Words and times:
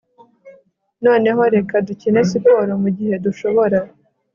Noneho 1.05 1.41
reka 1.55 1.75
dukine 1.87 2.21
siporo 2.29 2.73
mugihe 2.83 3.15
dushobora 3.25 3.77